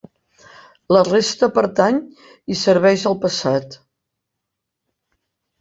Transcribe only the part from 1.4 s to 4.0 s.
pertany i serveix al passat.